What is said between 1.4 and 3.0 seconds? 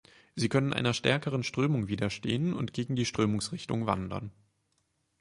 Strömung widerstehen und gegen